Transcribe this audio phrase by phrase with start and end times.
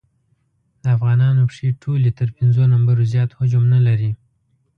[0.81, 4.11] د افغانانو پښې ټولې تر پېنځو نمبرو زیات حجم نه لري.